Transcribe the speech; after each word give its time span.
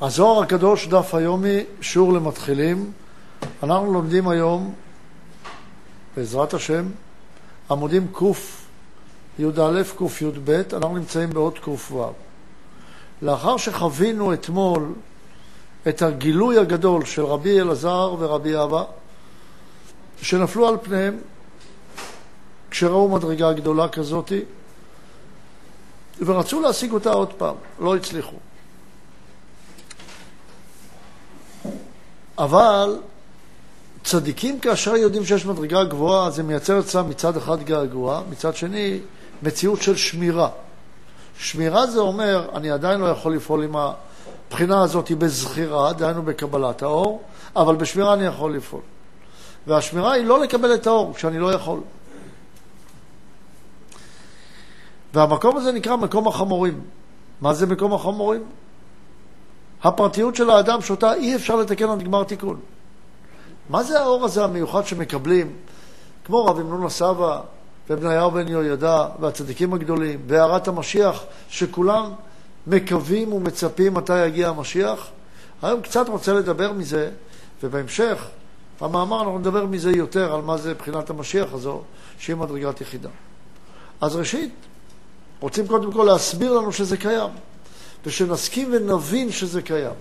הזוהר 0.00 0.42
הקדוש, 0.42 0.86
דף 0.86 1.14
היומי, 1.14 1.64
שיעור 1.80 2.12
למתחילים. 2.12 2.92
אנחנו 3.62 3.92
לומדים 3.92 4.28
היום, 4.28 4.74
בעזרת 6.16 6.54
השם, 6.54 6.86
עמודים 7.70 8.06
קי"א, 8.18 9.82
קי"ב, 9.98 10.50
אנחנו 10.72 10.96
נמצאים 10.96 11.30
בעוד 11.30 11.58
ק"ו. 11.58 12.04
לאחר 13.22 13.56
שחווינו 13.56 14.32
אתמול 14.32 14.92
את 15.88 16.02
הגילוי 16.02 16.58
הגדול 16.58 17.04
של 17.04 17.24
רבי 17.24 17.60
אלעזר 17.60 18.14
ורבי 18.18 18.62
אבא, 18.62 18.84
שנפלו 20.22 20.68
על 20.68 20.76
פניהם 20.82 21.18
כשראו 22.70 23.08
מדרגה 23.08 23.52
גדולה 23.52 23.88
כזאת, 23.88 24.32
ורצו 26.20 26.60
להשיג 26.60 26.92
אותה 26.92 27.10
עוד 27.10 27.32
פעם, 27.32 27.54
לא 27.80 27.96
הצליחו. 27.96 28.36
אבל 32.38 32.98
צדיקים 34.04 34.60
כאשר 34.60 34.96
יודעים 34.96 35.24
שיש 35.24 35.46
מדרגה 35.46 35.84
גבוהה, 35.84 36.30
זה 36.30 36.42
מייצר 36.42 36.80
אצלם 36.80 37.10
מצד 37.10 37.36
אחד 37.36 37.62
געגוע, 37.62 38.22
מצד 38.30 38.56
שני 38.56 38.98
מציאות 39.42 39.82
של 39.82 39.96
שמירה. 39.96 40.48
שמירה 41.38 41.86
זה 41.86 42.00
אומר, 42.00 42.48
אני 42.54 42.70
עדיין 42.70 43.00
לא 43.00 43.06
יכול 43.06 43.34
לפעול 43.36 43.64
עם 43.64 43.76
הבחינה 43.76 44.82
הזאת 44.82 45.12
בזכירה, 45.12 45.92
דהיינו 45.92 46.22
בקבלת 46.22 46.82
האור, 46.82 47.22
אבל 47.56 47.76
בשמירה 47.76 48.14
אני 48.14 48.24
יכול 48.24 48.56
לפעול. 48.56 48.82
והשמירה 49.66 50.12
היא 50.12 50.24
לא 50.24 50.40
לקבל 50.40 50.74
את 50.74 50.86
האור 50.86 51.14
כשאני 51.14 51.38
לא 51.38 51.52
יכול. 51.52 51.80
והמקום 55.14 55.56
הזה 55.56 55.72
נקרא 55.72 55.96
מקום 55.96 56.28
החמורים. 56.28 56.80
מה 57.40 57.54
זה 57.54 57.66
מקום 57.66 57.92
החמורים? 57.92 58.44
הפרטיות 59.82 60.34
של 60.34 60.50
האדם 60.50 60.80
שאותה 60.80 61.14
אי 61.14 61.36
אפשר 61.36 61.56
לתקן 61.56 61.90
עד 61.90 62.02
גמר 62.02 62.24
תיקון. 62.24 62.60
מה 63.68 63.82
זה 63.82 64.00
האור 64.00 64.24
הזה 64.24 64.44
המיוחד 64.44 64.86
שמקבלים, 64.86 65.52
כמו 66.24 66.44
רבי 66.44 66.62
מנונה 66.62 66.88
סבא 66.88 67.40
ובניהו 67.90 68.30
בן 68.30 68.48
יהוידע 68.48 69.06
והצדיקים 69.20 69.74
הגדולים 69.74 70.20
והערת 70.26 70.68
המשיח, 70.68 71.24
שכולם 71.48 72.12
מקווים 72.66 73.32
ומצפים 73.32 73.94
מתי 73.94 74.26
יגיע 74.26 74.48
המשיח? 74.48 75.08
היום 75.62 75.80
קצת 75.80 76.08
רוצה 76.08 76.32
לדבר 76.32 76.72
מזה, 76.72 77.10
ובהמשך, 77.62 78.26
במאמר 78.80 79.18
אנחנו 79.18 79.38
נדבר 79.38 79.66
מזה 79.66 79.90
יותר, 79.90 80.34
על 80.34 80.42
מה 80.42 80.56
זה 80.56 80.74
בחינת 80.74 81.10
המשיח 81.10 81.52
הזו, 81.52 81.82
שהיא 82.18 82.36
מדרגת 82.36 82.80
יחידה. 82.80 83.08
אז 84.00 84.16
ראשית, 84.16 84.54
רוצים 85.40 85.66
קודם 85.66 85.92
כל 85.92 86.04
להסביר 86.04 86.52
לנו 86.52 86.72
שזה 86.72 86.96
קיים. 86.96 87.30
ושנסכים 88.06 88.68
ונבין 88.72 89.32
שזה 89.32 89.62
קיים. 89.62 89.94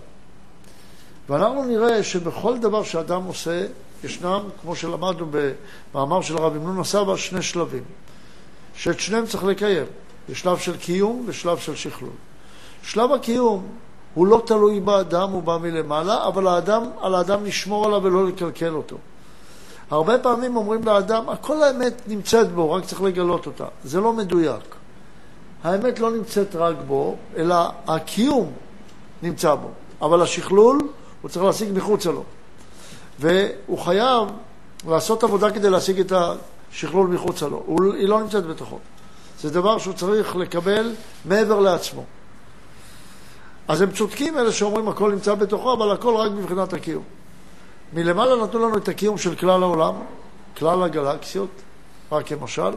ואנחנו 1.30 1.64
נראה 1.64 2.04
שבכל 2.04 2.58
דבר 2.58 2.84
שאדם 2.84 3.24
עושה, 3.24 3.66
ישנם, 4.04 4.40
כמו 4.62 4.76
שלמדנו 4.76 5.26
במאמר 5.94 6.22
של 6.22 6.38
הרב 6.38 6.56
אמנון 6.56 6.80
הסבא, 6.80 7.16
שני 7.16 7.42
שלבים, 7.42 7.84
שאת 8.76 9.00
שניהם 9.00 9.26
צריך 9.26 9.44
לקיים. 9.44 9.86
יש 10.30 10.40
שלב 10.40 10.58
של 10.58 10.78
קיום 10.78 11.24
ושלב 11.26 11.58
של 11.58 11.76
שכלול. 11.76 12.12
שלב 12.84 13.12
הקיום 13.12 13.68
הוא 14.14 14.28
לא 14.28 14.42
תלוי 14.46 14.80
באדם, 14.80 15.30
הוא 15.30 15.44
בא 15.44 15.58
מלמעלה, 15.58 16.28
אבל 16.28 16.48
האדם, 16.48 16.84
על 17.02 17.16
האדם 17.16 17.46
לשמור 17.46 17.86
עליו 17.86 18.04
ולא 18.04 18.28
לקלקל 18.28 18.74
אותו. 18.74 18.98
הרבה 19.92 20.18
פעמים 20.18 20.56
אומרים 20.56 20.84
לאדם, 20.84 21.30
הכל 21.30 21.64
האמת 21.64 22.02
נמצאת 22.08 22.52
בו, 22.52 22.72
רק 22.72 22.86
צריך 22.86 23.02
לגלות 23.02 23.46
אותה. 23.46 23.66
זה 23.84 24.02
לא 24.02 24.14
מדויק. 24.14 24.76
האמת 25.66 26.00
לא 26.00 26.12
נמצאת 26.12 26.56
רק 26.56 26.76
בו, 26.88 27.16
אלא 27.38 27.56
הקיום 27.88 28.52
נמצא 29.24 29.56
בו. 29.56 29.70
אבל 30.02 30.22
השכלול, 30.22 30.80
הוא 31.22 31.30
צריך 31.30 31.46
להשיג 31.46 31.70
מחוצה 31.74 32.12
לו. 32.12 32.24
והוא 33.20 33.80
חייב 33.80 34.28
לעשות 34.88 35.24
עבודה 35.24 35.52
כדי 35.52 35.70
להשיג 35.70 36.00
את 36.00 36.14
השכלול 36.72 37.08
מחוצה 37.08 37.48
לו. 37.48 37.64
היא 37.98 38.08
לא 38.08 38.20
נמצאת 38.20 38.46
בתוכו. 38.46 38.80
זה 39.42 39.50
דבר 39.50 39.78
שהוא 39.78 39.94
צריך 39.94 40.36
לקבל 40.36 40.94
מעבר 41.26 41.60
לעצמו. 41.60 42.04
אז 43.68 43.82
הם 43.82 43.92
צודקים 43.92 44.38
אלה 44.38 44.52
שאומרים 44.52 44.88
הכל 44.88 45.12
נמצא 45.12 45.36
בתוכו, 45.36 45.74
אבל 45.74 45.92
הכל 45.92 46.16
רק 46.16 46.32
מבחינת 46.32 46.74
הקיום. 46.74 47.04
מלמעלה 47.94 48.44
נתנו 48.44 48.60
לנו 48.60 48.78
את 48.78 48.88
הקיום 48.88 49.18
של 49.18 49.36
כלל 49.36 49.64
העולם, 49.64 49.94
כלל 50.58 50.84
הגלקסיות, 50.84 51.50
רק 52.12 52.28
כמשל, 52.28 52.72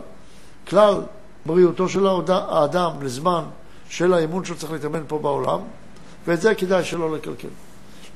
כלל 0.69 1.01
בריאותו 1.49 1.89
של 1.89 2.07
האדם 2.29 3.03
לזמן 3.03 3.45
של 3.89 4.15
האמון 4.15 4.45
שהוא 4.45 4.57
צריך 4.57 4.73
להתאמן 4.73 5.03
פה 5.09 5.19
בעולם, 5.19 5.61
ואת 6.27 6.41
זה 6.41 6.55
כדאי 6.55 6.85
שלא 6.85 7.17
לקלקל. 7.17 7.49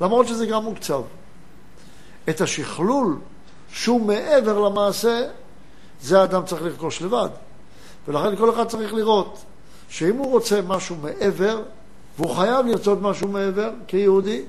למרות 0.01 0.27
שזה 0.29 0.47
גם 0.47 0.65
מוקצב. 0.65 1.03
את 2.29 2.41
השכלול 2.41 3.19
שהוא 3.73 4.01
מעבר 4.01 4.59
למעשה, 4.59 5.21
זה 6.03 6.21
האדם 6.21 6.45
צריך 6.45 6.63
לרכוש 6.63 7.03
לבד. 7.03 7.29
ולכן 8.09 8.37
כל 8.37 8.51
אחד 8.51 8.69
צריך 8.69 8.95
לראות 8.95 9.45
שאם 9.89 10.17
הוא 10.17 10.31
רוצה 10.31 10.61
משהו 10.67 10.97
מעבר, 10.97 11.63
והוא 12.19 12.37
חייב 12.37 12.67
לרצות 12.67 12.99
משהו 13.03 13.29
מעבר 13.29 13.71
כיהודי, 13.87 14.43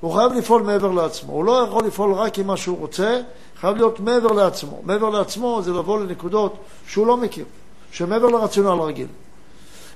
הוא 0.00 0.14
חייב 0.14 0.32
לפעול 0.32 0.62
מעבר 0.62 0.90
לעצמו. 0.90 1.32
הוא 1.32 1.44
לא 1.44 1.66
יכול 1.68 1.84
לפעול 1.84 2.12
רק 2.12 2.38
עם 2.38 2.46
מה 2.46 2.56
שהוא 2.56 2.78
רוצה, 2.78 3.20
חייב 3.60 3.76
להיות 3.76 4.00
מעבר 4.00 4.32
לעצמו. 4.32 4.80
מעבר 4.84 5.10
לעצמו 5.10 5.60
זה 5.64 5.70
לבוא 5.70 6.00
לנקודות 6.00 6.56
שהוא 6.86 7.06
לא 7.06 7.16
מכיר, 7.16 7.44
שמעבר 7.92 8.26
לרציונל 8.26 8.80
הרגיל. 8.80 9.06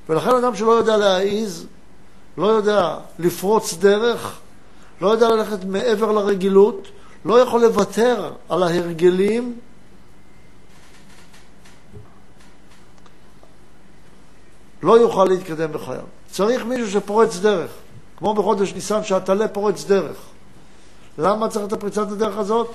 ולכן 0.09 0.31
אדם 0.31 0.57
שלא 0.57 0.71
יודע 0.71 0.97
להעיז, 0.97 1.67
לא 2.39 2.47
יודע 2.47 2.99
לפרוץ 3.19 3.75
דרך, 3.75 4.39
לא 5.01 5.09
יודע 5.09 5.29
ללכת 5.29 5.65
מעבר 5.65 6.13
לרגילות, 6.13 6.89
לא 7.25 7.41
יכול 7.41 7.61
לוותר 7.61 8.33
על 8.49 8.63
ההרגלים, 8.63 9.59
לא 14.83 15.01
יוכל 15.01 15.25
להתקדם 15.25 15.73
בחייו. 15.73 16.05
צריך 16.31 16.65
מישהו 16.65 16.91
שפורץ 16.91 17.37
דרך, 17.37 17.71
כמו 18.17 18.35
בחודש 18.35 18.73
ניסן 18.75 19.05
שהטלה 19.05 19.49
פורץ 19.49 19.85
דרך. 19.85 20.17
למה 21.19 21.49
צריך 21.49 21.67
את 21.67 21.73
הפריצת 21.73 22.13
הדרך 22.13 22.39
הזאת? 22.39 22.71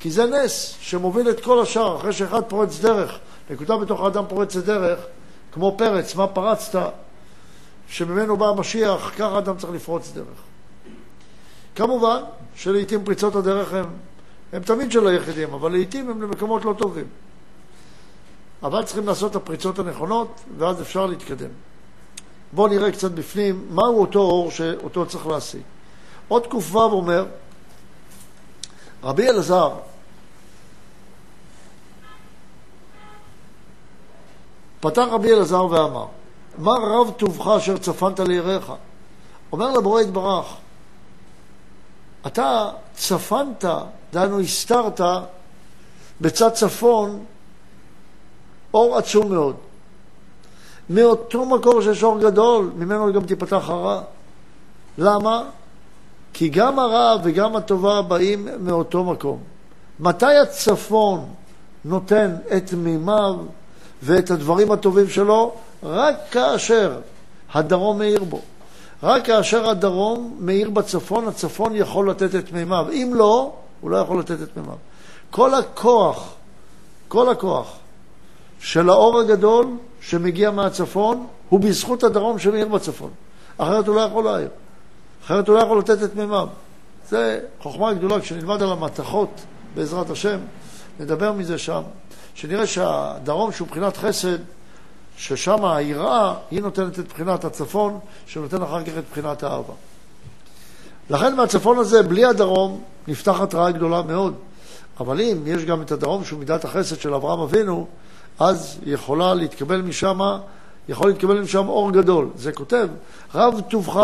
כי 0.00 0.10
זה 0.10 0.26
נס 0.26 0.74
שמוביל 0.80 1.30
את 1.30 1.44
כל 1.44 1.62
השאר, 1.62 1.96
אחרי 1.96 2.12
שאחד 2.12 2.42
פורץ 2.48 2.80
דרך, 2.80 3.18
נקודה 3.50 3.76
בתוך 3.76 4.00
האדם 4.00 4.24
פורצת 4.28 4.64
דרך, 4.64 4.98
כמו 5.52 5.74
פרץ, 5.78 6.14
מה 6.14 6.26
פרצת, 6.26 6.92
שממנו 7.88 8.36
בא 8.36 8.48
המשיח, 8.48 9.10
ככה 9.18 9.38
אדם 9.38 9.56
צריך 9.56 9.72
לפרוץ 9.72 10.12
דרך. 10.14 10.38
כמובן 11.74 12.20
שלעיתים 12.54 13.04
פריצות 13.04 13.36
הדרך 13.36 13.72
הן, 13.72 13.84
הן 14.52 14.62
תמיד 14.62 14.92
של 14.92 15.06
היחידים, 15.06 15.54
אבל 15.54 15.72
לעיתים 15.72 16.10
הן 16.10 16.20
למקומות 16.20 16.64
לא 16.64 16.74
טובים. 16.78 17.06
אבל 18.62 18.84
צריכים 18.84 19.06
לעשות 19.06 19.30
את 19.30 19.36
הפריצות 19.36 19.78
הנכונות, 19.78 20.40
ואז 20.58 20.82
אפשר 20.82 21.06
להתקדם. 21.06 21.50
בואו 22.52 22.68
נראה 22.68 22.92
קצת 22.92 23.10
בפנים 23.10 23.66
מהו 23.70 24.00
אותו 24.00 24.18
אור 24.18 24.50
שאותו 24.50 25.06
צריך 25.06 25.26
להשיג. 25.26 25.62
עוד 26.28 26.46
ק"ו 26.46 26.82
אומר, 26.82 27.26
רבי 29.02 29.28
אלעזר, 29.28 29.72
פתח 34.80 35.04
רבי 35.10 35.32
אלעזר 35.32 35.64
ואמר, 35.64 36.06
מה 36.58 36.72
רב 36.72 37.10
טובך 37.10 37.46
אשר 37.56 37.78
צפנת 37.78 38.20
ליראיך? 38.20 38.72
אומר 39.52 39.70
לבורא 39.70 40.00
יתברך, 40.00 40.46
אתה 42.26 42.70
צפנת, 42.94 43.64
דהיינו 44.12 44.40
הסתרת, 44.40 45.00
בצד 46.20 46.50
צפון 46.52 47.24
אור 48.74 48.96
עצום 48.96 49.32
מאוד. 49.32 49.56
מאותו 50.90 51.44
מקור 51.44 51.82
שיש 51.82 52.02
אור 52.02 52.18
גדול, 52.18 52.70
ממנו 52.76 53.12
גם 53.12 53.24
תיפתח 53.24 53.68
הרע. 53.68 54.00
למה? 54.98 55.42
כי 56.32 56.48
גם 56.48 56.78
הרע 56.78 57.16
וגם 57.24 57.56
הטובה 57.56 58.02
באים 58.02 58.48
מאותו 58.60 59.04
מקום. 59.04 59.38
מתי 60.00 60.36
הצפון 60.42 61.24
נותן 61.84 62.34
את 62.56 62.72
מימיו 62.72 63.36
ואת 64.02 64.30
הדברים 64.30 64.72
הטובים 64.72 65.08
שלו? 65.08 65.54
רק 65.82 66.16
כאשר 66.30 67.00
הדרום 67.52 67.98
מאיר 67.98 68.24
בו. 68.24 68.40
רק 69.02 69.26
כאשר 69.26 69.68
הדרום 69.68 70.36
מאיר 70.40 70.70
בצפון, 70.70 71.28
הצפון 71.28 71.76
יכול 71.76 72.10
לתת 72.10 72.34
את 72.34 72.52
מימיו. 72.52 72.86
אם 72.92 73.12
לא, 73.14 73.52
הוא 73.80 73.90
לא 73.90 73.96
יכול 73.96 74.18
לתת 74.18 74.42
את 74.42 74.56
מימיו. 74.56 74.76
כל 75.30 75.54
הכוח, 75.54 76.32
כל 77.08 77.30
הכוח 77.30 77.76
של 78.60 78.90
האור 78.90 79.20
הגדול 79.20 79.66
שמגיע 80.00 80.50
מהצפון 80.50 81.26
הוא 81.48 81.60
בזכות 81.60 82.04
הדרום 82.04 82.38
שמאיר 82.38 82.68
בצפון. 82.68 83.10
אחרת 83.58 83.86
הוא 83.86 83.96
לא 83.96 84.00
יכול 84.00 84.24
להעיר. 84.24 84.48
אחרת 85.24 85.48
הוא 85.48 85.56
לא 85.56 85.60
יכול 85.62 85.78
לתת 85.78 86.02
את 86.02 86.14
מימיו. 86.14 86.48
זה 87.08 87.40
חוכמה 87.60 87.92
גדולה, 87.92 88.20
כשנלמד 88.20 88.62
על 88.62 88.72
המתכות, 88.72 89.30
בעזרת 89.74 90.10
השם, 90.10 90.38
נדבר 91.00 91.32
מזה 91.32 91.58
שם, 91.58 91.82
שנראה 92.34 92.66
שהדרום 92.66 93.52
שהוא 93.52 93.68
מבחינת 93.68 93.96
חסד, 93.96 94.38
ששם 95.16 95.64
היראה, 95.64 96.34
היא 96.50 96.62
נותנת 96.62 96.98
את 96.98 97.08
בחינת 97.08 97.44
הצפון, 97.44 97.98
שנותן 98.26 98.62
אחר 98.62 98.84
כך 98.84 98.92
את 98.98 99.04
בחינת 99.10 99.42
האהבה. 99.42 99.74
לכן 101.10 101.36
מהצפון 101.36 101.78
הזה, 101.78 102.02
בלי 102.02 102.24
הדרום, 102.24 102.80
נפתחת 103.08 103.54
רעה 103.54 103.70
גדולה 103.70 104.02
מאוד. 104.02 104.34
אבל 105.00 105.20
אם 105.20 105.42
יש 105.46 105.64
גם 105.64 105.82
את 105.82 105.92
הדרום 105.92 106.24
שהוא 106.24 106.38
מידת 106.38 106.64
החסד 106.64 107.00
של 107.00 107.14
אברהם 107.14 107.40
אבינו, 107.40 107.86
אז 108.38 108.78
יכולה 108.86 109.34
להתקבל 109.34 109.82
משם, 109.82 110.20
יכול 110.88 111.08
להתקבל 111.08 111.40
משם 111.40 111.68
אור 111.68 111.90
גדול. 111.90 112.28
זה 112.36 112.52
כותב, 112.52 112.88
רב 113.34 113.60
טובך 113.60 114.00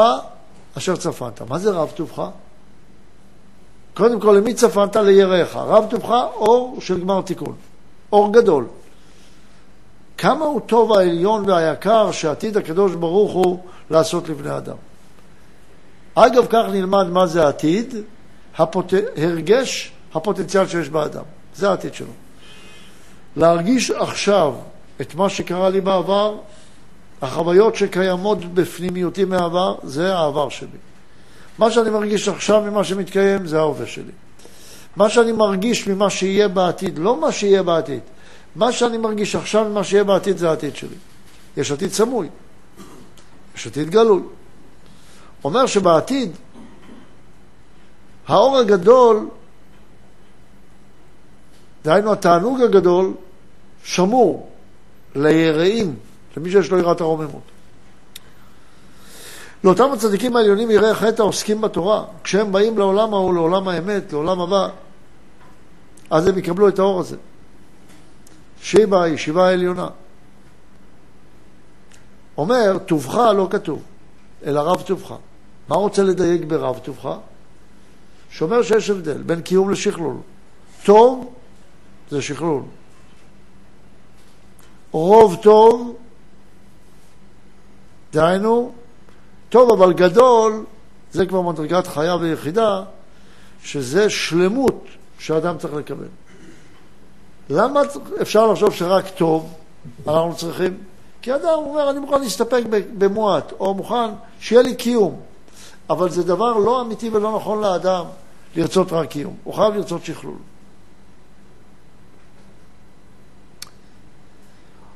אשר 0.79 0.97
צפנת. 0.97 1.43
מה 1.43 1.59
זה 1.59 1.71
רב 1.71 1.91
טובך? 1.95 2.23
קודם 3.95 4.21
כל, 4.21 4.33
למי 4.39 4.55
צפנת? 4.55 4.97
ליראיך. 4.97 5.57
רב 5.57 5.87
טובך, 5.91 6.11
אור 6.35 6.79
של 6.81 7.01
גמר 7.01 7.23
תיקון. 7.23 7.55
אור 8.13 8.33
גדול. 8.33 8.67
כמה 10.19 10.45
הוא 10.45 10.61
טוב 10.61 10.93
העליון 10.93 11.51
והיקר 11.51 12.13
שעתיד 12.13 12.57
הקדוש 12.57 12.95
ברוך 12.95 13.33
הוא 13.33 13.59
לעשות 13.91 14.29
לבני 14.29 14.57
אדם. 14.57 14.77
אגב, 16.15 16.47
כך 16.51 16.65
נלמד 16.71 17.07
מה 17.07 17.27
זה 17.27 17.49
עתיד, 17.49 17.95
הפוט... 18.57 18.95
הרגש 19.17 19.93
הפוטנציאל 20.15 20.67
שיש 20.67 20.89
באדם. 20.89 21.25
זה 21.57 21.71
העתיד 21.71 21.95
שלו. 21.95 22.24
להרגיש 23.37 23.91
עכשיו 23.91 24.55
את 25.01 25.15
מה 25.15 25.29
שקרה 25.29 25.71
לי 25.71 25.81
בעבר, 25.81 26.37
החוויות 27.23 27.77
שקיימות 27.77 28.55
בפנימיותי 28.55 29.25
מהעבר, 29.25 29.75
זה 29.83 30.15
העבר 30.17 30.49
שלי. 30.49 30.79
מה 31.59 31.71
שאני 31.71 31.91
מרגיש 31.91 32.29
עכשיו 32.29 32.61
ממה 32.61 32.85
שמתקיים, 32.85 33.47
זה 33.47 33.59
ההווה 33.59 33.87
שלי. 33.87 34.13
מה 34.97 35.09
שאני 35.09 35.33
מרגיש 35.33 35.89
ממה 35.89 36.11
שיהיה 36.11 36.49
בעתיד, 36.49 36.99
לא 36.99 37.21
מה 37.21 37.33
שיהיה 37.33 37.63
בעתיד, 37.63 38.01
מה 38.57 38.73
שאני 38.73 38.99
מרגיש 38.99 39.37
עכשיו 39.37 39.65
ממה 39.65 39.85
שיהיה 39.85 40.05
בעתיד, 40.05 40.39
זה 40.39 40.51
העתיד 40.51 40.77
שלי. 40.77 40.97
יש 41.57 41.73
עתיד 41.73 41.93
סמוי, 41.93 42.29
יש 43.57 43.67
עתיד 43.67 43.91
גלוי. 43.91 44.23
אומר 45.45 45.67
שבעתיד, 45.67 46.31
האור 48.29 48.59
הגדול, 48.59 49.29
דהיינו 51.85 52.13
התענוג 52.13 52.61
הגדול, 52.61 53.15
שמור 53.85 54.49
ליראים, 55.15 55.97
למי 56.37 56.51
שיש 56.51 56.71
לו 56.71 56.79
יראת 56.79 57.01
הרוממות. 57.01 57.43
לאותם 59.65 59.93
הצדיקים 59.93 60.37
העליונים 60.37 60.71
יראה 60.71 60.95
חטא 60.95 61.23
העוסקים 61.23 61.61
בתורה, 61.61 62.05
כשהם 62.25 62.53
באים 62.53 62.79
לעולם 62.79 63.15
ההוא, 63.15 63.35
לעולם 63.35 63.69
האמת, 63.69 64.13
לעולם 64.13 64.41
הבא, 64.41 64.69
אז 66.11 66.27
הם 66.27 66.39
יקבלו 66.39 66.69
את 66.69 66.79
האור 66.79 67.01
הזה. 67.01 67.17
שיבה, 68.63 69.03
הישיבה 69.03 69.49
העליונה. 69.49 69.89
אומר, 72.39 72.79
טובך 72.87 73.15
לא 73.15 73.49
כתוב, 73.51 73.83
אלא 74.47 74.61
רב 74.61 74.83
טובך. 74.83 75.15
מה 75.69 75.77
רוצה 75.77 76.03
לדייק 76.03 76.45
ברב 76.45 76.79
טובך? 76.79 77.17
שאומר 78.31 78.63
שיש 78.63 78.91
הבדל 78.91 79.23
בין 79.23 79.41
קיום 79.41 79.71
לשכלול. 79.71 80.17
טוב 80.85 81.33
זה 82.11 82.23
שכלול. 82.23 82.63
רוב 84.91 85.37
טוב, 85.43 85.97
דהיינו, 88.13 88.73
טוב 89.49 89.73
אבל 89.73 89.93
גדול, 89.93 90.65
זה 91.13 91.27
כבר 91.27 91.41
מדרגת 91.41 91.87
חיה 91.87 92.17
ויחידה, 92.17 92.83
שזה 93.63 94.11
שלמות 94.11 94.85
שאדם 95.19 95.59
צריך 95.59 95.75
לקבל. 95.75 96.07
למה 97.51 97.81
אפשר 98.23 98.47
לחשוב 98.47 98.75
שרק 98.75 99.05
טוב 99.09 99.55
אנחנו 100.07 100.37
צריכים? 100.37 100.79
כי 101.23 101.35
אדם 101.35 101.55
אומר, 101.55 101.91
אני 101.91 101.99
מוכן 101.99 102.21
להסתפק 102.21 102.63
במועט, 102.99 103.53
או 103.61 103.75
מוכן 103.75 104.11
שיהיה 104.41 104.63
לי 104.63 104.75
קיום. 104.75 105.21
אבל 105.91 106.11
זה 106.11 106.23
דבר 106.23 106.53
לא 106.53 106.81
אמיתי 106.81 107.11
ולא 107.11 107.37
נכון 107.37 107.61
לאדם 107.61 108.05
לרצות 108.57 108.93
רק 108.93 109.09
קיום. 109.09 109.35
הוא 109.45 109.55
חייב 109.55 109.75
לרצות 109.75 110.05
שכלול. 110.05 110.37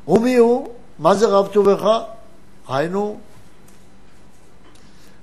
ומי 0.09 0.37
הוא? 0.37 0.69
מה 0.99 1.15
זה 1.15 1.27
רב 1.27 1.47
טובך? 1.47 1.89
היינו, 2.69 3.19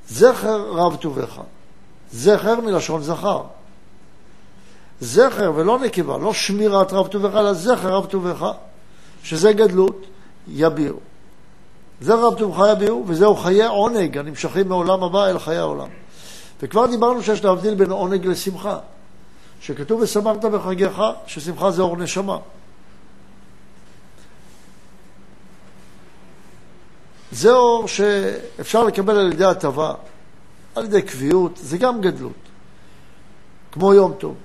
זכר 0.10 0.72
רב 0.72 0.96
טובך. 0.96 1.42
זכר 2.12 2.62
מלשון 2.62 3.02
זכר. 3.02 3.42
זכר 5.02 5.52
ולא 5.56 5.80
נקבה, 5.80 6.18
לא 6.18 6.34
שמירת 6.34 6.94
רב 6.94 7.08
טובך, 7.08 7.36
אלא 7.36 7.54
זכר 7.54 7.94
רב 7.94 8.06
טובך, 8.06 8.46
שזה 9.24 9.54
גדלות, 9.54 10.06
יביעו. 10.48 10.98
זה 12.02 12.16
רב 12.16 12.38
טובך 12.38 12.66
יביעו, 12.72 13.04
וזהו 13.08 13.36
חיי 13.36 13.66
עונג 13.66 14.18
הנמשכים 14.18 14.70
מעולם 14.70 15.04
הבא 15.04 15.26
אל 15.26 15.40
חיי 15.40 15.58
העולם. 15.58 15.88
וכבר 16.62 16.86
דיברנו 16.86 17.24
שיש 17.24 17.44
להבדיל 17.44 17.76
בין 17.76 17.92
עונג 17.92 18.26
לשמחה, 18.26 18.78
שכתוב 19.62 20.02
ושמחת 20.02 20.46
בחגיך, 20.46 21.02
ששמחה 21.28 21.72
זה 21.72 21.82
אור 21.82 21.98
נשמה. 21.98 22.38
זה 27.36 27.52
אור 27.52 27.88
שאפשר 27.88 28.84
לקבל 28.84 29.18
על 29.18 29.32
ידי 29.34 29.46
הטבה, 29.46 29.94
על 30.76 30.86
ידי 30.86 31.02
קביעות, 31.02 31.52
זה 31.58 31.78
גם 31.78 32.02
גדלות, 32.02 32.32
כמו 33.72 33.94
יום 33.94 34.14
טוב. 34.18 34.36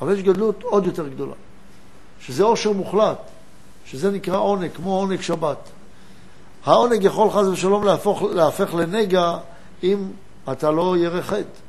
אבל 0.00 0.14
יש 0.14 0.22
גדלות 0.22 0.62
עוד 0.62 0.86
יותר 0.86 1.08
גדולה, 1.08 1.34
שזה 2.20 2.42
עושר 2.42 2.72
מוחלט, 2.72 3.18
שזה 3.84 4.10
נקרא 4.10 4.38
עונג, 4.38 4.70
כמו 4.74 4.96
עונג 4.96 5.20
שבת. 5.20 5.58
העונג 6.64 7.04
יכול 7.04 7.30
חס 7.30 7.46
ושלום 7.46 7.84
להפוך, 7.84 8.22
להפך 8.22 8.74
לנגע 8.74 9.38
אם 9.82 10.10
אתה 10.52 10.70
לא 10.70 10.96
ירא 10.98 11.22
חטא. 11.22 11.60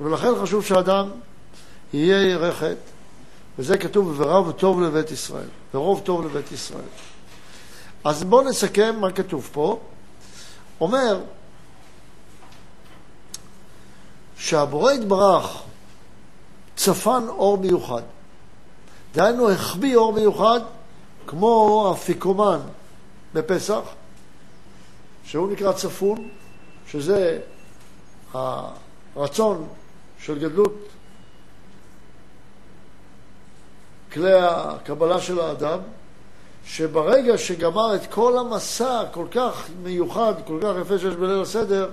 ולכן 0.00 0.30
חשוב 0.42 0.64
שאדם 0.64 1.08
יהיה 1.92 2.30
ירא 2.30 2.52
חטא, 2.52 2.90
וזה 3.58 3.78
כתוב 3.78 4.14
ורב 4.20 4.52
טוב 4.52 4.82
לבית 4.82 5.10
ישראל, 5.10 5.48
ורוב 5.74 6.00
טוב 6.04 6.26
לבית 6.26 6.52
ישראל. 6.52 6.88
אז 8.04 8.24
בואו 8.24 8.48
נסכם 8.48 8.96
מה 9.00 9.12
כתוב 9.12 9.48
פה. 9.52 9.80
אומר 10.80 11.20
שהבורא 14.36 14.92
יתברך 14.92 15.62
צפן 16.76 17.24
אור 17.28 17.58
מיוחד. 17.58 18.02
דהיינו, 19.14 19.50
החביא 19.50 19.96
אור 19.96 20.12
מיוחד 20.12 20.60
כמו 21.26 21.92
אפיקומן 21.94 22.60
בפסח, 23.34 23.82
שהוא 25.24 25.52
נקרא 25.52 25.72
צפון, 25.72 26.28
שזה 26.86 27.40
הרצון 28.32 29.68
של 30.18 30.38
גדלות 30.38 30.74
כלי 34.12 34.32
הקבלה 34.32 35.20
של 35.20 35.40
האדם, 35.40 35.78
שברגע 36.66 37.38
שגמר 37.38 37.94
את 37.94 38.06
כל 38.10 38.38
המסע 38.38 39.02
כל 39.12 39.26
כך 39.30 39.68
מיוחד, 39.82 40.34
כל 40.46 40.58
כך 40.62 40.74
יפה 40.80 40.98
שיש 40.98 41.14
בליל 41.14 41.40
הסדר, 41.40 41.88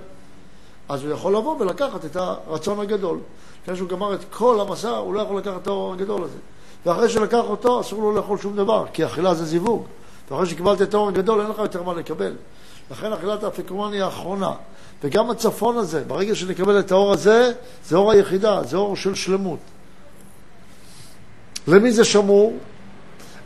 אז 0.88 1.04
הוא 1.04 1.12
יכול 1.12 1.36
לבוא 1.36 1.56
ולקחת 1.60 2.04
את 2.04 2.16
הרצון 2.16 2.80
הגדול. 2.80 3.18
אחרי 3.64 3.76
שהוא 3.76 3.88
גמר 3.88 4.14
את 4.14 4.20
כל 4.30 4.60
המסע, 4.60 4.90
הוא 4.90 5.14
לא 5.14 5.20
יכול 5.20 5.38
לקחת 5.38 5.62
את 5.62 5.66
האור 5.66 5.92
הגדול 5.92 6.24
הזה. 6.24 6.38
ואחרי 6.86 7.08
שלקח 7.08 7.42
אותו, 7.44 7.80
אסור 7.80 8.02
לו 8.02 8.12
לאכול 8.12 8.38
שום 8.38 8.56
דבר, 8.56 8.84
כי 8.92 9.04
אכילה 9.04 9.34
זה 9.34 9.44
זיווג. 9.44 9.84
ואחרי 10.30 10.46
שקיבלת 10.46 10.82
את 10.82 10.94
האור 10.94 11.08
הגדול, 11.08 11.40
אין 11.40 11.50
לך 11.50 11.58
יותר 11.58 11.82
מה 11.82 11.94
לקבל. 11.94 12.32
לכן 12.90 13.12
אכילת 13.12 13.44
האפיקומן 13.44 13.92
היא 13.92 14.02
האחרונה. 14.02 14.52
וגם 15.04 15.30
הצפון 15.30 15.78
הזה, 15.78 16.04
ברגע 16.06 16.34
שנקבל 16.34 16.78
את 16.78 16.92
האור 16.92 17.12
הזה, 17.12 17.52
זה 17.86 17.96
אור 17.96 18.10
היחידה, 18.10 18.62
זה 18.62 18.76
אור 18.76 18.96
של 18.96 19.14
שלמות. 19.14 19.58
למי 21.68 21.92
זה 21.92 22.04
שמור? 22.04 22.52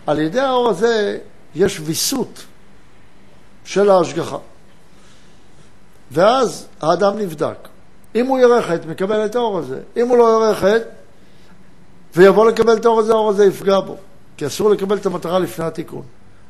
על 0.06 0.18
ידי 0.18 0.40
האור 0.40 0.68
הזה 0.68 1.18
יש 1.54 1.80
ויסות 1.84 2.44
של 3.64 3.90
ההשגחה. 3.90 4.38
ואז 6.10 6.66
האדם 6.80 7.18
נבדק. 7.18 7.68
אם 8.14 8.26
הוא 8.26 8.38
ירא 8.38 8.62
חטא, 8.62 8.88
מקבל 8.88 9.26
את 9.26 9.34
האור 9.34 9.58
הזה. 9.58 9.80
אם 9.96 10.08
הוא 10.08 10.16
לא 10.16 10.44
ירא 10.44 10.54
חטא, 10.54 10.88
ויבוא 12.16 12.50
לקבל 12.50 12.76
את 12.76 12.84
האור 12.84 13.00
הזה, 13.00 13.12
האור 13.12 13.28
הזה 13.28 13.44
יפגע 13.44 13.80
בו. 13.80 13.96
כי 14.36 14.46
אסור 14.46 14.70
לקבל 14.70 14.96
את 14.96 15.06
המטרה 15.06 15.38
לפני 15.38 15.64
התיקון. 15.64 16.02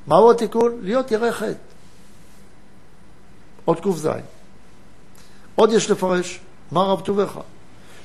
מהו 0.07 0.31
התיקון? 0.31 0.79
להיות 0.83 1.11
ירא 1.11 1.31
חטא. 1.31 1.53
עוד 3.65 3.81
ק"ז. 3.81 4.09
עוד 5.55 5.73
יש 5.73 5.91
לפרש, 5.91 6.41
מה 6.73 6.83
רב 6.83 7.01
טובך? 7.01 7.39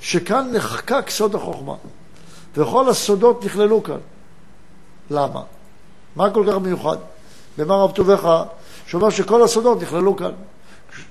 שכאן 0.01 0.51
נחקק 0.53 1.09
סוד 1.09 1.35
החוכמה, 1.35 1.75
וכל 2.55 2.89
הסודות 2.89 3.45
נכללו 3.45 3.83
כאן. 3.83 3.97
למה? 5.11 5.41
מה 6.15 6.29
כל 6.29 6.43
כך 6.47 6.55
מיוחד? 6.57 6.97
במה 7.57 7.75
רב 7.75 7.91
טובך, 7.91 8.43
שאומר 8.87 9.09
שכל 9.09 9.43
הסודות 9.43 9.81
נכללו 9.81 10.15
כאן. 10.15 10.31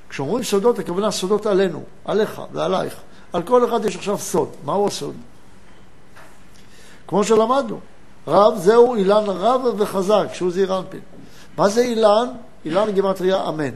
כשאומרים 0.08 0.44
סודות, 0.44 0.78
הכוונה 0.78 1.10
סודות 1.10 1.46
עלינו, 1.46 1.82
עליך 2.04 2.42
ועלייך. 2.52 2.94
על 3.32 3.42
כל 3.42 3.68
אחד 3.68 3.84
יש 3.84 3.96
עכשיו 3.96 4.18
סוד. 4.18 4.48
מהו 4.64 4.86
הסוד? 4.86 5.14
כמו 7.06 7.24
שלמדנו, 7.24 7.80
רב 8.26 8.54
זהו 8.58 8.94
אילן 8.94 9.24
רב 9.26 9.60
וחזק, 9.78 10.26
שהוא 10.32 10.50
זעיר 10.50 10.78
אנפין. 10.78 11.00
מה 11.56 11.68
זה 11.68 11.80
אילן? 11.80 12.28
אילן 12.64 12.90
גימטריה 12.90 13.48
אמן. 13.48 13.74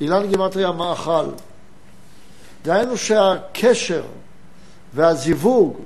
אילן 0.00 0.26
גימטריה 0.26 0.72
מאכל. 0.72 1.24
דהיינו 2.64 2.96
שהקשר 2.96 4.02
והזיווג, 4.94 5.76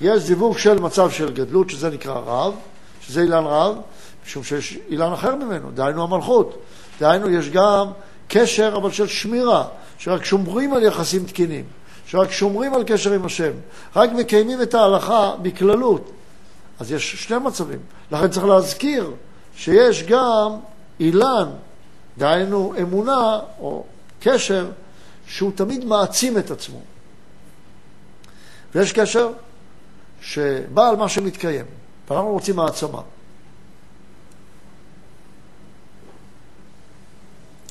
יש 0.00 0.22
זיווג 0.22 0.58
של 0.58 0.78
מצב 0.78 1.10
של 1.10 1.32
גדלות, 1.32 1.70
שזה 1.70 1.90
נקרא 1.90 2.20
רב, 2.26 2.54
שזה 3.00 3.22
אילן 3.22 3.44
רב, 3.44 3.76
משום 4.26 4.44
שיש 4.44 4.78
אילן 4.88 5.12
אחר 5.12 5.34
ממנו, 5.34 5.70
דהיינו 5.70 6.02
המלכות. 6.02 6.58
דהיינו, 7.00 7.30
יש 7.30 7.50
גם 7.50 7.86
קשר, 8.28 8.74
אבל 8.76 8.90
של 8.90 9.06
שמירה, 9.06 9.64
שרק 9.98 10.24
שומרים 10.24 10.74
על 10.74 10.82
יחסים 10.82 11.24
תקינים, 11.24 11.64
שרק 12.06 12.30
שומרים 12.30 12.74
על 12.74 12.82
קשר 12.86 13.12
עם 13.12 13.24
השם, 13.24 13.52
רק 13.96 14.10
מקיימים 14.12 14.62
את 14.62 14.74
ההלכה 14.74 15.34
בכללות. 15.42 16.10
אז 16.78 16.92
יש 16.92 17.14
שני 17.14 17.38
מצבים. 17.38 17.78
לכן 18.10 18.28
צריך 18.28 18.46
להזכיר 18.46 19.10
שיש 19.56 20.02
גם 20.02 20.52
אילן, 21.00 21.48
דהיינו 22.18 22.74
אמונה 22.82 23.38
או 23.60 23.84
קשר, 24.20 24.66
שהוא 25.26 25.52
תמיד 25.54 25.84
מעצים 25.84 26.38
את 26.38 26.50
עצמו. 26.50 26.80
ויש 28.74 28.92
קשר 28.92 29.28
שבא 30.26 30.88
על 30.88 30.96
מה 30.96 31.08
שמתקיים, 31.08 31.64
ואנחנו 32.08 32.30
רוצים 32.30 32.60
העצמה. 32.60 33.00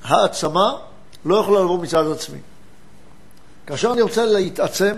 העצמה 0.03 0.77
לא 1.25 1.35
יכולה 1.35 1.59
לבוא 1.59 1.79
מצד 1.79 2.11
עצמי. 2.11 2.39
כאשר 3.67 3.93
אני 3.93 4.01
רוצה 4.01 4.25
להתעצם, 4.25 4.95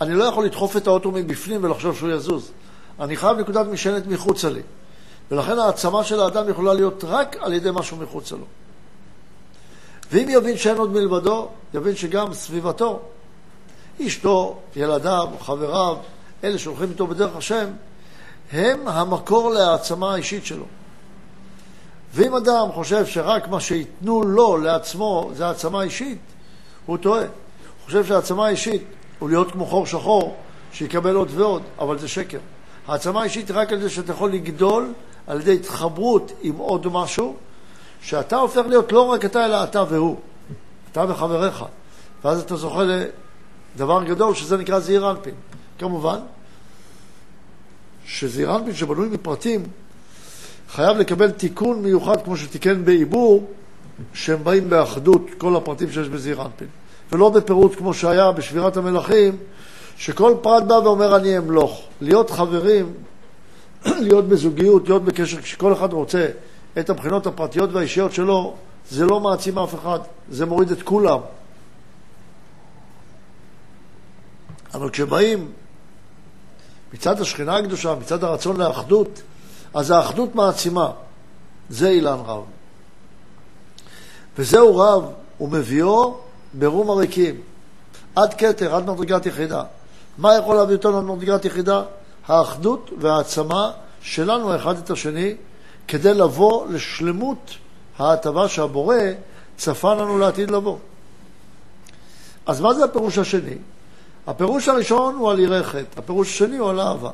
אני 0.00 0.14
לא 0.14 0.24
יכול 0.24 0.44
לדחוף 0.44 0.76
את 0.76 0.86
האוטו 0.86 1.10
מבפנים 1.10 1.64
ולחשוב 1.64 1.96
שהוא 1.96 2.10
יזוז. 2.10 2.50
אני 3.00 3.16
חייב 3.16 3.38
נקודת 3.38 3.66
משענת 3.66 4.06
מחוצה 4.06 4.50
לי. 4.50 4.62
ולכן 5.30 5.58
העצמה 5.58 6.04
של 6.04 6.20
האדם 6.20 6.48
יכולה 6.48 6.74
להיות 6.74 7.04
רק 7.04 7.36
על 7.40 7.52
ידי 7.52 7.70
משהו 7.74 7.96
מחוצה 7.96 8.36
לו. 8.36 8.44
ואם 10.10 10.28
יבין 10.28 10.56
שאין 10.56 10.76
עוד 10.76 10.92
מלבדו, 10.92 11.48
יבין 11.74 11.96
שגם 11.96 12.34
סביבתו, 12.34 13.00
אשתו, 14.06 14.58
ילדיו, 14.76 15.28
חבריו, 15.40 15.96
אלה 16.44 16.58
שהולכים 16.58 16.90
איתו 16.90 17.06
בדרך 17.06 17.36
השם, 17.36 17.66
הם 18.52 18.88
המקור 18.88 19.50
להעצמה 19.50 20.12
האישית 20.12 20.46
שלו. 20.46 20.64
ואם 22.14 22.34
אדם 22.34 22.72
חושב 22.72 23.06
שרק 23.06 23.48
מה 23.48 23.60
שייתנו 23.60 24.22
לו 24.22 24.56
לעצמו 24.56 25.30
זה 25.34 25.46
העצמה 25.46 25.82
אישית, 25.82 26.18
הוא 26.86 26.96
טועה. 26.96 27.20
הוא 27.20 27.28
חושב 27.84 28.06
שהעצמה 28.06 28.46
האישית 28.46 28.82
הוא 29.18 29.30
להיות 29.30 29.52
כמו 29.52 29.66
חור 29.66 29.86
שחור, 29.86 30.36
שיקבל 30.72 31.14
עוד 31.14 31.30
ועוד, 31.34 31.62
אבל 31.78 31.98
זה 31.98 32.08
שקר. 32.08 32.38
העצמה 32.86 33.20
האישית 33.20 33.48
היא 33.48 33.56
רק 33.56 33.72
על 33.72 33.80
זה 33.80 33.90
שאתה 33.90 34.12
יכול 34.12 34.32
לגדול 34.32 34.92
על 35.26 35.40
ידי 35.40 35.54
התחברות 35.54 36.32
עם 36.42 36.56
עוד 36.56 36.86
משהו, 36.86 37.36
שאתה 38.02 38.36
הופך 38.36 38.62
להיות 38.68 38.92
לא 38.92 39.00
רק 39.00 39.24
אתה, 39.24 39.44
אלא 39.44 39.64
אתה 39.64 39.84
והוא. 39.88 40.16
אתה 40.92 41.04
וחבריך. 41.08 41.64
ואז 42.24 42.40
אתה 42.40 42.56
זוכה 42.56 42.82
לדבר 43.76 44.04
גדול, 44.04 44.34
שזה 44.34 44.56
נקרא 44.56 44.78
זעיר 44.78 45.10
אנפין. 45.10 45.34
כמובן, 45.82 46.18
שזעיר 48.06 48.56
אנפין 48.56 48.74
שבנוי 48.74 49.08
מפרטים, 49.08 49.62
חייב 50.70 50.96
לקבל 50.96 51.30
תיקון 51.30 51.82
מיוחד, 51.82 52.22
כמו 52.24 52.36
שתיקן 52.36 52.84
בעיבור, 52.84 53.46
שהם 54.14 54.44
באים 54.44 54.70
באחדות, 54.70 55.26
כל 55.38 55.56
הפרטים 55.56 55.90
שיש 55.92 56.08
בזעיר 56.08 56.42
אנפין. 56.42 56.66
ולא 57.12 57.28
בפירוט 57.28 57.74
כמו 57.78 57.94
שהיה 57.94 58.32
בשבירת 58.32 58.76
המלכים, 58.76 59.36
שכל 59.96 60.34
פרט 60.42 60.62
בא 60.62 60.74
ואומר 60.74 61.16
אני 61.16 61.38
אמלוך. 61.38 61.82
להיות 62.00 62.30
חברים, 62.30 62.92
להיות 64.06 64.28
בזוגיות, 64.28 64.88
להיות 64.88 65.04
בקשר, 65.04 65.40
כשכל 65.40 65.72
אחד 65.72 65.92
רוצה 65.92 66.28
את 66.78 66.90
הבחינות 66.90 67.26
הפרטיות 67.26 67.70
והאישיות 67.72 68.12
שלו, 68.12 68.54
זה 68.90 69.06
לא 69.06 69.20
מעצים 69.20 69.58
אף 69.58 69.74
אחד, 69.74 69.98
זה 70.30 70.46
מוריד 70.46 70.70
את 70.70 70.82
כולם. 70.82 71.18
אבל 74.74 74.90
כשבאים 74.90 75.48
מצד 76.94 77.20
השכינה 77.20 77.56
הקדושה, 77.56 77.94
מצד 77.94 78.24
הרצון 78.24 78.56
לאחדות, 78.56 79.22
אז 79.74 79.90
האחדות 79.90 80.34
מעצימה. 80.34 80.90
זה 81.70 81.88
אילן 81.88 82.18
רב. 82.26 82.42
וזהו 84.38 84.76
רב, 84.76 85.04
ומביאו 85.40 86.16
ברום 86.54 86.90
הריקים. 86.90 87.40
עד 88.16 88.34
כתר, 88.34 88.74
עד 88.74 88.90
מדרגת 88.90 89.26
יחידה. 89.26 89.62
מה 90.18 90.34
יכול 90.34 90.56
להביא 90.56 90.76
אותנו 90.76 91.02
למדרגת 91.02 91.44
יחידה? 91.44 91.82
האחדות 92.26 92.90
והעצמה 92.98 93.70
שלנו 94.02 94.56
אחד 94.56 94.78
את 94.78 94.90
השני, 94.90 95.34
כדי 95.88 96.14
לבוא 96.14 96.66
לשלמות 96.66 97.54
ההטבה 97.98 98.48
שהבורא 98.48 98.96
צפה 99.56 99.94
לנו 99.94 100.18
לעתיד 100.18 100.50
לבוא. 100.50 100.78
אז 102.46 102.60
מה 102.60 102.74
זה 102.74 102.84
הפירוש 102.84 103.18
השני? 103.18 103.56
הפירוש 104.26 104.68
הראשון 104.68 105.14
הוא 105.14 105.30
על 105.30 105.38
ירא 105.38 105.62
חטא, 105.62 105.98
הפירוש 105.98 106.28
השני 106.28 106.56
הוא 106.56 106.70
על 106.70 106.80
אהבה. 106.80 107.10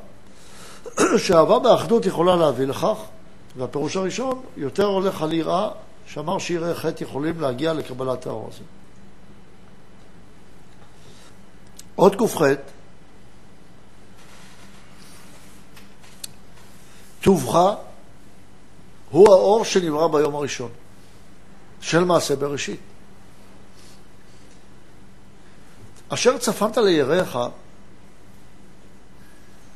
שאהבה 1.25 1.59
באחדות 1.59 2.07
יכולה 2.07 2.37
להביא 2.37 2.67
לכך, 2.67 2.97
והפירוש 3.57 3.97
הראשון 3.97 4.41
יותר 4.57 4.85
הולך 4.85 5.23
על 5.23 5.33
יראה, 5.33 5.69
שאמר 6.07 6.39
שיראי 6.39 6.75
חטא 6.75 7.05
יכולים 7.05 7.41
להגיע 7.41 7.73
לקבלת 7.73 8.27
האור 8.27 8.51
הזה. 8.53 8.65
עוד 11.95 12.15
ק"ח 12.17 12.43
טובך 17.21 17.59
הוא 19.11 19.29
האור 19.29 19.65
שנברא 19.65 20.07
ביום 20.07 20.35
הראשון 20.35 20.71
של 21.81 22.05
מעשה 22.05 22.37
בראשית. 22.37 22.81
אשר 26.09 26.39
צפנת 26.39 26.77
ליראיך, 26.77 27.39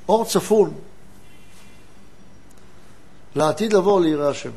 אור 0.08 0.24
צפון 0.24 0.74
לעתיד 3.34 3.72
לבוא 3.72 4.00
לירא 4.00 4.30
השם. 4.30 4.50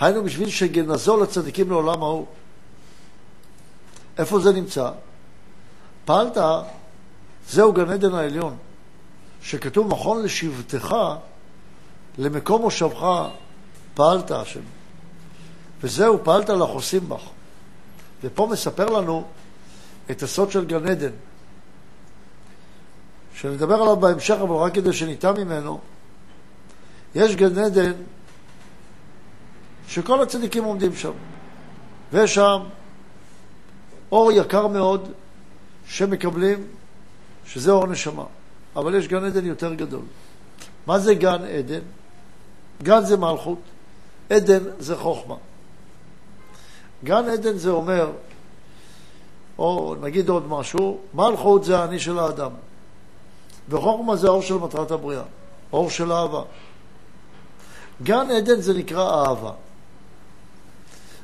היינו 0.00 0.24
בשביל 0.24 0.50
שגנזו 0.50 1.22
לצדיקים 1.22 1.70
לעולם 1.70 2.02
ההוא. 2.02 2.26
איפה 4.18 4.40
זה 4.40 4.52
נמצא? 4.52 4.90
פעלת, 6.04 6.36
זהו 7.48 7.72
גן 7.72 7.90
עדן 7.90 8.14
העליון, 8.14 8.56
שכתוב 9.42 9.88
מכון 9.88 10.22
לשבטך 10.22 10.96
למקום 12.18 12.62
מושבך 12.62 13.06
פעלת 13.94 14.30
השם. 14.30 14.60
וזהו, 15.80 16.24
פעלת 16.24 16.48
לחוסים 16.48 17.08
בך. 17.08 17.22
ופה 18.22 18.48
מספר 18.50 18.86
לנו 18.86 19.24
את 20.10 20.22
הסוד 20.22 20.50
של 20.50 20.66
גן 20.66 20.86
עדן, 20.86 21.10
שנדבר 23.34 23.74
עליו 23.74 23.96
בהמשך, 23.96 24.36
אבל 24.42 24.56
רק 24.56 24.74
כדי 24.74 24.92
שניתן 24.92 25.32
ממנו. 25.36 25.80
יש 27.14 27.36
גן 27.36 27.58
עדן 27.58 27.92
שכל 29.88 30.22
הצדיקים 30.22 30.64
עומדים 30.64 30.94
שם, 30.94 31.12
ויש 32.12 32.34
שם 32.34 32.58
אור 34.12 34.32
יקר 34.32 34.66
מאוד 34.66 35.12
שמקבלים, 35.86 36.66
שזה 37.46 37.70
אור 37.70 37.86
נשמה. 37.86 38.24
אבל 38.76 38.94
יש 38.94 39.08
גן 39.08 39.24
עדן 39.24 39.46
יותר 39.46 39.74
גדול. 39.74 40.02
מה 40.86 40.98
זה 40.98 41.14
גן 41.14 41.44
עדן? 41.44 41.80
גן 42.82 43.04
זה 43.04 43.16
מלכות, 43.16 43.58
עדן 44.30 44.62
זה 44.78 44.96
חוכמה. 44.96 45.34
גן 47.04 47.28
עדן 47.28 47.56
זה 47.58 47.70
אומר, 47.70 48.10
או 49.58 49.94
נגיד 50.00 50.28
עוד 50.28 50.48
משהו, 50.48 50.98
מלכות 51.14 51.64
זה 51.64 51.78
האני 51.78 52.00
של 52.00 52.18
האדם, 52.18 52.50
וחוכמה 53.68 54.16
זה 54.16 54.28
האור 54.28 54.42
של 54.42 54.54
מטרת 54.54 54.90
הבריאה, 54.90 55.22
אור 55.72 55.90
של 55.90 56.12
אהבה. 56.12 56.42
גן 58.02 58.30
עדן 58.30 58.60
זה 58.60 58.74
נקרא 58.74 59.10
אהבה. 59.10 59.52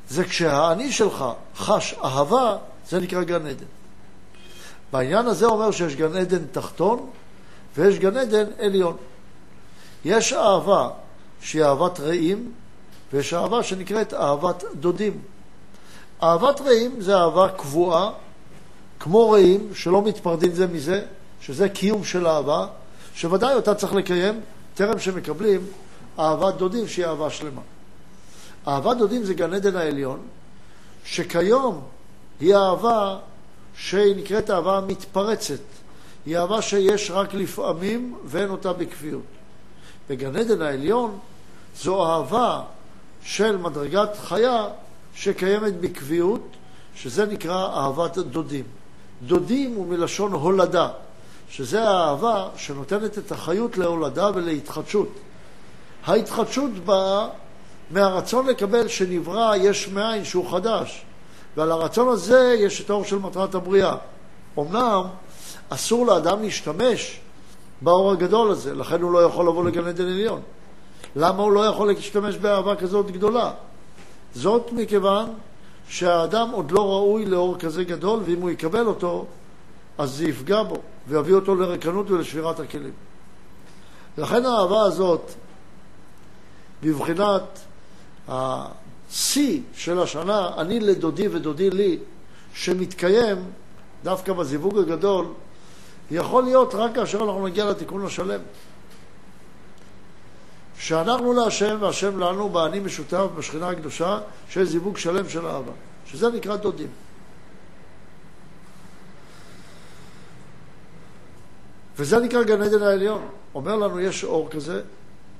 זה 0.09 0.25
כשהאני 0.25 0.93
שלך 0.93 1.25
חש 1.57 1.95
אהבה, 2.05 2.57
זה 2.89 3.01
נקרא 3.01 3.23
גן 3.23 3.47
עדן. 3.47 3.67
בעניין 4.93 5.27
הזה 5.27 5.47
אומר 5.47 5.71
שיש 5.71 5.97
גן 5.97 6.17
עדן 6.17 6.45
תחתון 6.53 7.11
ויש 7.77 7.99
גן 7.99 8.17
עדן 8.17 8.47
עליון. 8.59 8.97
יש 10.05 10.33
אהבה 10.33 10.91
שהיא 11.41 11.65
אהבת 11.65 12.01
רעים, 12.01 12.53
ויש 13.13 13.35
אהבה 13.35 13.63
שנקראת 13.63 14.15
אהבת 14.15 14.65
דודים. 14.75 15.23
אהבת 16.23 16.61
רעים 16.61 17.01
זה 17.01 17.17
אהבה 17.17 17.49
קבועה, 17.49 18.11
כמו 19.05 19.31
רעים, 19.31 19.71
שלא 19.75 20.03
מתפרדים 20.03 20.53
זה 20.53 20.67
מזה, 20.67 21.03
שזה 21.41 21.69
קיום 21.69 22.05
של 22.05 22.27
אהבה, 22.27 22.67
שוודאי 23.15 23.55
אותה 23.55 23.75
צריך 23.75 23.93
לקיים 23.93 24.41
טרם 24.75 24.99
שמקבלים 24.99 25.67
אהבת 26.19 26.55
דודים 26.55 26.89
שהיא 26.89 27.07
אהבה 27.07 27.31
שלמה. 27.31 27.61
אהבת 28.69 28.97
דודים 28.97 29.25
זה 29.25 29.35
גן 29.35 29.55
עדן 29.55 29.77
העליון, 29.77 30.21
שכיום 31.05 31.81
היא 32.41 32.55
אהבה 32.55 33.19
שהיא 33.77 34.17
נקראת 34.17 34.51
אהבה 34.51 34.81
מתפרצת. 34.87 35.65
היא 36.27 36.39
אהבה 36.39 36.63
שיש 36.63 37.11
רק 37.11 37.35
לפעמים 37.35 38.17
ואין 38.25 38.51
אותה 38.51 38.73
בכפיות. 38.73 39.23
בגן 40.09 40.37
עדן 40.37 40.63
העליון 40.63 41.19
זו 41.77 42.07
אהבה 42.07 42.63
של 43.23 43.57
מדרגת 43.57 44.17
חיה 44.25 44.69
שקיימת 45.15 45.81
בקביעות, 45.81 46.49
שזה 46.95 47.27
נקרא 47.27 47.67
אהבת 47.67 48.19
דודים. 48.19 48.65
דודים 49.27 49.75
הוא 49.75 49.87
מלשון 49.87 50.33
הולדה, 50.33 50.89
שזה 51.51 51.89
האהבה 51.89 52.49
שנותנת 52.57 53.19
את 53.19 53.33
החיות 53.33 53.79
להולדה 53.79 54.31
ולהתחדשות. 54.35 55.09
ההתחדשות 56.07 56.71
באה 56.85 57.29
מהרצון 57.91 58.47
לקבל 58.47 58.89
שנברא 58.89 59.57
יש 59.57 59.89
מאין 59.89 60.25
שהוא 60.25 60.51
חדש, 60.51 61.05
ועל 61.57 61.73
הרצון 61.73 62.09
הזה 62.09 62.57
יש 62.59 62.81
את 62.81 62.91
האור 62.91 63.05
של 63.05 63.19
מטרת 63.19 63.55
הבריאה. 63.55 63.97
אמנם 64.59 65.03
אסור 65.69 66.07
לאדם 66.07 66.43
להשתמש 66.43 67.21
באור 67.81 68.13
הגדול 68.13 68.51
הזה, 68.51 68.75
לכן 68.75 69.03
הוא 69.03 69.13
לא 69.13 69.19
יכול 69.19 69.49
לבוא 69.49 69.65
לגן 69.65 69.87
עדן 69.87 70.07
עליון. 70.07 70.41
למה 71.17 71.43
הוא 71.43 71.53
לא 71.53 71.67
יכול 71.67 71.93
להשתמש 71.93 72.37
באהבה 72.37 72.77
כזאת 72.77 73.11
גדולה? 73.11 73.51
זאת 74.35 74.73
מכיוון 74.73 75.27
שהאדם 75.89 76.51
עוד 76.51 76.71
לא 76.71 76.89
ראוי 76.89 77.27
לאור 77.27 77.59
כזה 77.59 77.85
גדול, 77.85 78.21
ואם 78.25 78.41
הוא 78.41 78.51
יקבל 78.51 78.87
אותו, 78.87 79.27
אז 79.99 80.11
זה 80.11 80.29
יפגע 80.29 80.63
בו, 80.63 80.77
ויביא 81.09 81.35
אותו 81.35 81.55
לרקנות 81.55 82.11
ולשבירת 82.11 82.61
הכלים. 82.61 82.93
לכן 84.19 84.47
האהבה 84.47 84.83
הזאת, 84.83 85.31
בבחינת 86.83 87.61
השיא 88.29 89.61
של 89.75 89.99
השנה, 90.01 90.51
אני 90.57 90.81
לדודי 90.81 91.29
ודודי 91.29 91.71
לי, 91.71 91.99
שמתקיים 92.55 93.45
דווקא 94.05 94.33
בזיווג 94.33 94.79
הגדול, 94.79 95.27
יכול 96.11 96.45
להיות 96.45 96.75
רק 96.75 96.95
כאשר 96.95 97.19
אנחנו 97.19 97.47
נגיע 97.47 97.65
לתיקון 97.65 98.07
השלם. 98.07 98.41
שאנחנו 100.85 101.33
להשם 101.33 101.77
והשם 101.81 102.19
לנו 102.19 102.49
באני 102.49 102.81
משותף 102.81 103.27
בשכינה 103.39 103.69
הקדושה 103.69 104.19
של 104.49 104.65
זיווג 104.65 104.97
שלם 104.97 105.29
של 105.29 105.47
אהבה, 105.47 105.73
שזה 106.07 106.31
נקרא 106.31 106.57
דודים. 106.57 106.89
וזה 111.97 112.19
נקרא 112.19 112.43
גן 112.43 112.63
עדן 112.63 112.83
העליון. 112.83 113.23
אומר 113.55 113.77
לנו, 113.77 114.01
יש 114.01 114.25
אור 114.25 114.51
כזה, 114.51 114.83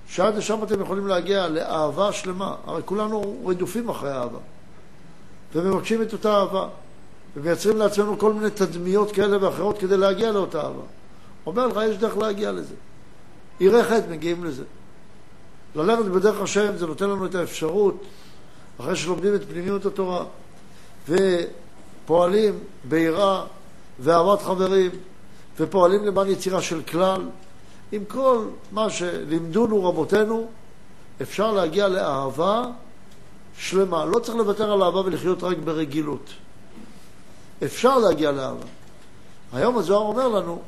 שעד 0.09 0.37
לשם 0.37 0.63
אתם 0.65 0.81
יכולים 0.81 1.07
להגיע 1.07 1.49
לאהבה 1.49 2.13
שלמה. 2.13 2.55
הרי 2.67 2.83
כולנו 2.85 3.43
רדופים 3.47 3.89
אחרי 3.89 4.13
אהבה, 4.13 4.39
ומבקשים 5.55 6.03
את 6.03 6.13
אותה 6.13 6.35
אהבה, 6.35 6.69
ומייצרים 7.37 7.77
לעצמנו 7.77 8.19
כל 8.19 8.33
מיני 8.33 8.51
תדמיות 8.51 9.13
כאלה 9.13 9.47
ואחרות 9.47 9.79
כדי 9.79 9.97
להגיע 9.97 10.33
לאותה 10.33 10.61
אהבה. 10.61 10.83
אומר 11.47 11.67
לך, 11.67 11.79
יש 11.91 11.97
דרך 11.97 12.17
להגיע 12.17 12.53
לזה. 12.53 12.75
עירי 13.59 13.85
חטא 13.85 14.11
מגיעים 14.11 14.45
לזה. 14.45 14.65
ללכת 15.77 16.05
בדרך 16.05 16.41
השם 16.41 16.77
זה 16.77 16.87
נותן 16.87 17.11
לנו 17.11 17.27
את 17.27 17.35
האפשרות, 17.35 18.05
אחרי 18.81 18.97
שלומדים 18.97 19.35
את 19.35 19.45
פנימיות 19.49 19.87
התורה, 19.87 20.25
ופועלים 21.09 22.59
ביראה 22.85 23.45
ואהבת 24.01 24.43
חברים, 24.43 24.91
ופועלים 25.61 26.05
למען 26.05 26.31
יצירה 26.31 26.63
של 26.63 26.83
כלל, 26.83 27.21
עם 27.93 28.05
כל 28.05 28.45
מה 28.73 28.91
שלימדונו 28.91 29.85
רבותינו, 29.85 30.49
אפשר 31.23 31.53
להגיע 31.53 31.89
לאהבה 31.89 32.65
שלמה. 33.59 34.05
לא 34.05 34.19
צריך 34.19 34.37
לוותר 34.37 34.73
על 34.73 34.83
אהבה 34.83 35.01
ולחיות 35.01 35.43
רק 35.43 35.57
ברגילות. 35.59 36.31
אפשר 37.65 37.99
להגיע 37.99 38.33
לאהבה. 38.33 38.67
היום 39.53 39.79
הזוהר 39.79 40.03
אומר 40.03 40.29
לנו, 40.29 40.63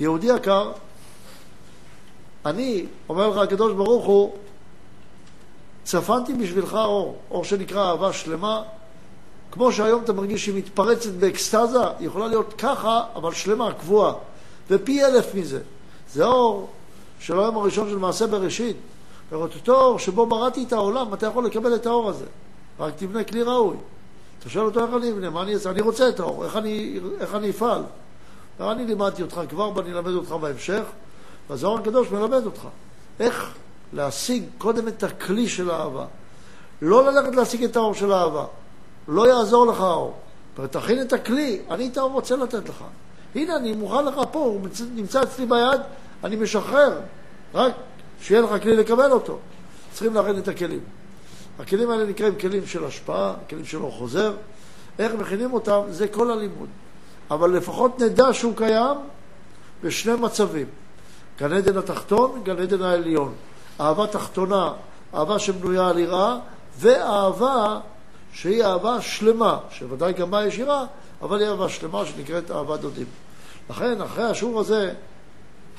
יהודי 0.00 0.26
יקר, 0.26 0.72
אני, 2.46 2.86
אומר 3.08 3.28
לך 3.28 3.36
הקדוש 3.36 3.72
ברוך 3.72 4.06
הוא, 4.06 4.32
צפנתי 5.84 6.34
בשבילך 6.34 6.74
אור, 6.74 7.16
אור 7.30 7.44
שנקרא 7.44 7.90
אהבה 7.90 8.12
שלמה, 8.12 8.62
כמו 9.52 9.72
שהיום 9.72 10.02
אתה 10.04 10.12
מרגיש 10.12 10.44
שהיא 10.44 10.54
מתפרצת 10.54 11.10
באקסטזה, 11.10 11.86
היא 11.98 12.06
יכולה 12.06 12.28
להיות 12.28 12.54
ככה, 12.58 13.02
אבל 13.14 13.32
שלמה, 13.32 13.72
קבועה, 13.72 14.12
ופי 14.70 15.04
אלף 15.04 15.34
מזה. 15.34 15.60
זה 16.12 16.24
אור 16.24 16.68
של 17.20 17.40
היום 17.40 17.56
הראשון 17.56 17.88
של 17.88 17.98
מעשה 17.98 18.26
בראשית. 18.26 18.76
לראות 19.32 19.54
אותו 19.54 19.80
אור 19.80 19.98
שבו 19.98 20.26
בראתי 20.26 20.64
את 20.64 20.72
העולם, 20.72 21.14
אתה 21.14 21.26
יכול 21.26 21.46
לקבל 21.46 21.74
את 21.74 21.86
האור 21.86 22.08
הזה. 22.08 22.24
רק 22.80 22.94
תבנה 22.96 23.24
כלי 23.24 23.42
ראוי. 23.42 23.76
אתה 24.38 24.48
שואל 24.48 24.64
אותו 24.64 24.84
איך 24.84 24.90
אני 24.96 25.12
אבנה, 25.12 25.30
מה 25.30 25.42
אני 25.42 25.54
אעשה? 25.54 25.70
אני 25.70 25.80
רוצה 25.80 26.08
את 26.08 26.20
האור, 26.20 26.44
איך 26.44 26.56
אני, 26.56 27.00
איך 27.20 27.34
אני 27.34 27.50
אפעל? 27.50 27.82
אני 28.60 28.86
לימדתי 28.86 29.22
אותך 29.22 29.40
כבר 29.48 29.76
ואני 29.76 29.92
אלמד 29.92 30.12
אותך 30.12 30.32
בהמשך. 30.32 30.82
והזוהר 31.50 31.78
הקדוש 31.78 32.10
מלמד 32.10 32.46
אותך 32.46 32.66
איך 33.20 33.54
להשיג 33.92 34.44
קודם 34.58 34.88
את 34.88 35.02
הכלי 35.02 35.48
של 35.48 35.70
האהבה. 35.70 36.04
לא 36.82 37.12
ללכת 37.12 37.36
להשיג 37.36 37.64
את 37.64 37.76
האור 37.76 37.94
של 37.94 38.12
האהבה. 38.12 38.44
לא 39.08 39.28
יעזור 39.28 39.66
לך 39.66 39.80
האור. 39.80 40.14
תכין 40.70 41.00
את 41.00 41.12
הכלי, 41.12 41.60
אני 41.70 41.88
את 41.88 41.96
האור 41.96 42.12
רוצה 42.12 42.36
לתת 42.36 42.68
לך. 42.68 42.84
הנה, 43.34 43.56
אני 43.56 43.72
מוכן 43.72 44.04
לך 44.04 44.14
פה, 44.32 44.38
הוא 44.38 44.60
נמצא 44.94 45.22
אצלי 45.22 45.46
ביד, 45.46 45.80
אני 46.24 46.36
משחרר. 46.36 47.00
רק 47.54 47.72
שיהיה 48.20 48.40
לך 48.40 48.62
כלי 48.62 48.76
לקבל 48.76 49.12
אותו. 49.12 49.38
צריכים 49.92 50.14
להכין 50.14 50.38
את 50.38 50.48
הכלים. 50.48 50.80
הכלים 51.58 51.90
האלה 51.90 52.04
נקראים 52.04 52.34
כלים 52.34 52.66
של 52.66 52.84
השפעה, 52.84 53.34
כלים 53.50 53.64
של 53.64 53.82
אור 53.82 53.92
חוזר. 53.92 54.34
איך 54.98 55.12
מכינים 55.14 55.52
אותם, 55.52 55.80
זה 55.88 56.08
כל 56.08 56.30
הלימוד. 56.30 56.68
אבל 57.30 57.50
לפחות 57.50 58.00
נדע 58.00 58.32
שהוא 58.32 58.56
קיים 58.56 58.96
בשני 59.82 60.14
מצבים. 60.14 60.66
גן 61.40 61.52
עדן 61.52 61.76
התחתון, 61.78 62.40
גן 62.44 62.58
עדן 62.58 62.82
העליון. 62.82 63.34
אהבה 63.80 64.06
תחתונה, 64.06 64.72
אהבה 65.14 65.38
שבנויה 65.38 65.88
על 65.88 65.98
יראה, 65.98 66.36
ואהבה 66.78 67.80
שהיא 68.32 68.64
אהבה 68.64 69.00
שלמה, 69.00 69.58
שוודאי 69.70 70.12
גם 70.12 70.30
בה 70.30 70.46
יש 70.46 70.58
יראה, 70.58 70.84
אבל 71.22 71.40
היא 71.40 71.48
אהבה 71.48 71.68
שלמה 71.68 72.06
שנקראת 72.06 72.50
אהבת 72.50 72.80
דודים. 72.80 73.06
לכן, 73.70 74.00
אחרי 74.00 74.24
השיעור 74.24 74.60
הזה, 74.60 74.92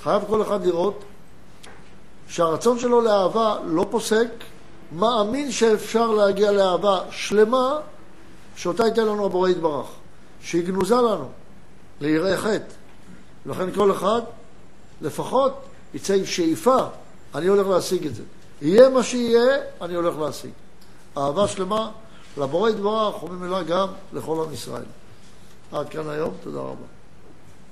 חייב 0.04 0.24
כל 0.28 0.42
אחד 0.42 0.66
לראות 0.66 1.04
שהרצון 2.28 2.80
שלו 2.80 3.02
לאהבה 3.02 3.56
לא 3.66 3.86
פוסק, 3.90 4.30
מאמין 4.92 5.52
שאפשר 5.52 6.12
להגיע 6.12 6.52
לאהבה 6.52 7.00
שלמה, 7.12 7.78
שאותה 8.56 8.86
ייתן 8.86 9.06
לנו 9.06 9.26
הבורא 9.26 9.50
יתברך, 9.50 9.88
שהיא 10.42 10.64
גנוזה 10.64 10.96
לנו, 10.96 11.30
ליראי 12.02 12.38
חטא. 12.38 12.74
ולכן 13.46 13.72
כל 13.72 13.92
אחד 13.92 14.22
לפחות 15.02 15.54
יצא 15.94 16.14
עם 16.14 16.26
שאיפה, 16.26 16.78
אני 17.36 17.48
הולך 17.48 17.68
להשיג 17.68 18.06
את 18.06 18.16
זה. 18.16 18.24
יהיה 18.62 18.90
מה 18.90 19.04
שיהיה, 19.04 19.58
אני 19.82 19.96
הולך 19.96 20.20
להשיג. 20.20 20.52
אהבה 21.18 21.48
שלמה 21.48 21.92
לבורא 22.38 22.70
יתברך, 22.70 23.24
וממילא 23.24 23.64
גם 23.64 23.88
לכל 24.14 24.44
עם 24.48 24.54
ישראל. 24.54 24.84
עד 25.72 25.90
כאן 25.90 26.10
היום, 26.10 26.34
תודה 26.44 26.60
רבה. 26.60 27.01